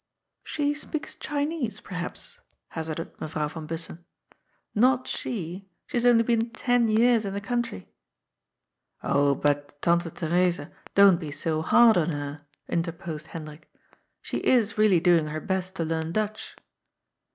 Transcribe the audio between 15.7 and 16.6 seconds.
to learn Dutch."